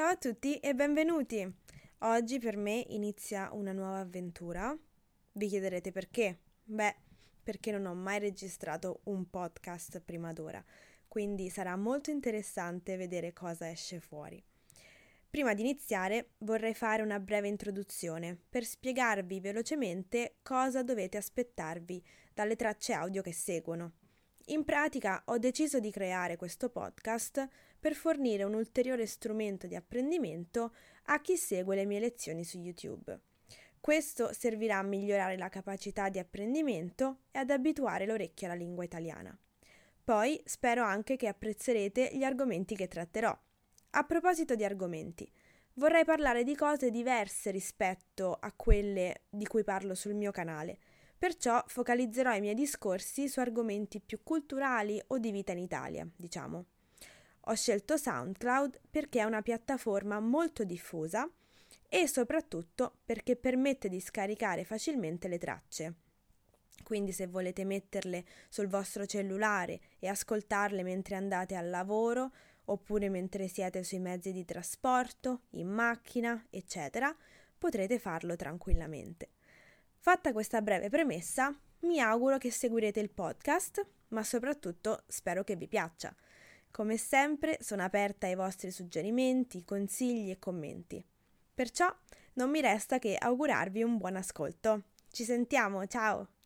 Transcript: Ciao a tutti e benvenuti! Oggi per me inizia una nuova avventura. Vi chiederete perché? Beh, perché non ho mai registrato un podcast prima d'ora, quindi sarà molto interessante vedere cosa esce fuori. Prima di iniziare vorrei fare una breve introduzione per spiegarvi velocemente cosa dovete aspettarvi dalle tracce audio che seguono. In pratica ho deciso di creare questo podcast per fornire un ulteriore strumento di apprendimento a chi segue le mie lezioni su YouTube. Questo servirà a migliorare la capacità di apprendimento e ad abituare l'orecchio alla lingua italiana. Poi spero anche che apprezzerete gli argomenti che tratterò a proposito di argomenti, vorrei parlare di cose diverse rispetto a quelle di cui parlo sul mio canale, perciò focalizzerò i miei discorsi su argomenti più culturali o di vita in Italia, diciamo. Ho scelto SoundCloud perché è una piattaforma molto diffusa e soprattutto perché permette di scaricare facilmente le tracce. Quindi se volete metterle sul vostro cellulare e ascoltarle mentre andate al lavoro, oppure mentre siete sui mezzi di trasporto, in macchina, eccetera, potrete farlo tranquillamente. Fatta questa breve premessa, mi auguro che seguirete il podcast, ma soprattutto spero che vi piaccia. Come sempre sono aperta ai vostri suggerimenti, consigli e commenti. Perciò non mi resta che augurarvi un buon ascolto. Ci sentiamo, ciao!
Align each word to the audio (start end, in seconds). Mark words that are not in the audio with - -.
Ciao 0.00 0.12
a 0.12 0.16
tutti 0.16 0.56
e 0.56 0.74
benvenuti! 0.74 1.46
Oggi 1.98 2.38
per 2.38 2.56
me 2.56 2.86
inizia 2.88 3.50
una 3.52 3.72
nuova 3.72 3.98
avventura. 3.98 4.74
Vi 5.32 5.46
chiederete 5.46 5.92
perché? 5.92 6.38
Beh, 6.64 6.96
perché 7.42 7.70
non 7.70 7.84
ho 7.84 7.94
mai 7.94 8.18
registrato 8.18 9.00
un 9.04 9.28
podcast 9.28 10.00
prima 10.00 10.32
d'ora, 10.32 10.64
quindi 11.06 11.50
sarà 11.50 11.76
molto 11.76 12.10
interessante 12.10 12.96
vedere 12.96 13.34
cosa 13.34 13.68
esce 13.68 14.00
fuori. 14.00 14.42
Prima 15.28 15.52
di 15.52 15.60
iniziare 15.60 16.30
vorrei 16.38 16.72
fare 16.72 17.02
una 17.02 17.20
breve 17.20 17.48
introduzione 17.48 18.38
per 18.48 18.64
spiegarvi 18.64 19.38
velocemente 19.38 20.36
cosa 20.40 20.82
dovete 20.82 21.18
aspettarvi 21.18 22.02
dalle 22.32 22.56
tracce 22.56 22.94
audio 22.94 23.20
che 23.20 23.34
seguono. 23.34 23.99
In 24.50 24.64
pratica 24.64 25.22
ho 25.26 25.38
deciso 25.38 25.78
di 25.78 25.92
creare 25.92 26.36
questo 26.36 26.70
podcast 26.70 27.48
per 27.78 27.94
fornire 27.94 28.42
un 28.42 28.54
ulteriore 28.54 29.06
strumento 29.06 29.68
di 29.68 29.76
apprendimento 29.76 30.74
a 31.04 31.20
chi 31.20 31.36
segue 31.36 31.76
le 31.76 31.84
mie 31.84 32.00
lezioni 32.00 32.42
su 32.42 32.58
YouTube. 32.58 33.16
Questo 33.80 34.32
servirà 34.32 34.78
a 34.78 34.82
migliorare 34.82 35.36
la 35.36 35.48
capacità 35.48 36.08
di 36.08 36.18
apprendimento 36.18 37.20
e 37.30 37.38
ad 37.38 37.50
abituare 37.50 38.06
l'orecchio 38.06 38.48
alla 38.48 38.56
lingua 38.56 38.82
italiana. 38.82 39.38
Poi 40.02 40.40
spero 40.44 40.82
anche 40.82 41.14
che 41.14 41.28
apprezzerete 41.28 42.10
gli 42.12 42.24
argomenti 42.24 42.74
che 42.74 42.88
tratterò 42.88 43.36
a 43.90 44.04
proposito 44.04 44.56
di 44.56 44.64
argomenti, 44.64 45.30
vorrei 45.74 46.04
parlare 46.04 46.42
di 46.42 46.56
cose 46.56 46.90
diverse 46.90 47.52
rispetto 47.52 48.36
a 48.40 48.52
quelle 48.52 49.22
di 49.28 49.46
cui 49.46 49.62
parlo 49.62 49.94
sul 49.94 50.14
mio 50.14 50.32
canale, 50.32 50.78
perciò 51.20 51.62
focalizzerò 51.66 52.34
i 52.34 52.40
miei 52.40 52.54
discorsi 52.54 53.28
su 53.28 53.40
argomenti 53.40 54.00
più 54.00 54.22
culturali 54.22 54.98
o 55.08 55.18
di 55.18 55.30
vita 55.30 55.52
in 55.52 55.58
Italia, 55.58 56.08
diciamo. 56.16 56.64
Ho 57.40 57.54
scelto 57.54 57.98
SoundCloud 57.98 58.80
perché 58.90 59.20
è 59.20 59.24
una 59.24 59.42
piattaforma 59.42 60.18
molto 60.18 60.64
diffusa 60.64 61.30
e 61.90 62.08
soprattutto 62.08 63.00
perché 63.04 63.36
permette 63.36 63.90
di 63.90 64.00
scaricare 64.00 64.64
facilmente 64.64 65.28
le 65.28 65.36
tracce. 65.36 65.94
Quindi 66.82 67.12
se 67.12 67.26
volete 67.26 67.66
metterle 67.66 68.24
sul 68.48 68.68
vostro 68.68 69.04
cellulare 69.04 69.78
e 69.98 70.08
ascoltarle 70.08 70.82
mentre 70.82 71.16
andate 71.16 71.54
al 71.54 71.68
lavoro, 71.68 72.32
oppure 72.64 73.10
mentre 73.10 73.46
siete 73.46 73.82
sui 73.82 73.98
mezzi 73.98 74.32
di 74.32 74.46
trasporto, 74.46 75.42
in 75.50 75.68
macchina, 75.68 76.46
eccetera, 76.48 77.14
potrete 77.58 77.98
farlo 77.98 78.36
tranquillamente. 78.36 79.32
Fatta 80.02 80.32
questa 80.32 80.62
breve 80.62 80.88
premessa, 80.88 81.54
mi 81.80 82.00
auguro 82.00 82.38
che 82.38 82.50
seguirete 82.50 83.00
il 83.00 83.10
podcast, 83.10 83.86
ma 84.08 84.24
soprattutto 84.24 85.02
spero 85.06 85.44
che 85.44 85.56
vi 85.56 85.68
piaccia. 85.68 86.16
Come 86.70 86.96
sempre 86.96 87.58
sono 87.60 87.82
aperta 87.82 88.26
ai 88.26 88.34
vostri 88.34 88.70
suggerimenti, 88.70 89.62
consigli 89.62 90.30
e 90.30 90.38
commenti. 90.38 91.04
Perciò 91.52 91.94
non 92.34 92.48
mi 92.48 92.62
resta 92.62 92.98
che 92.98 93.14
augurarvi 93.14 93.82
un 93.82 93.98
buon 93.98 94.16
ascolto. 94.16 94.84
Ci 95.10 95.24
sentiamo, 95.24 95.86
ciao! 95.86 96.39